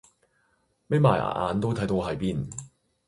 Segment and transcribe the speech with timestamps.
[0.87, 2.49] 眯埋眼都睇到喺邊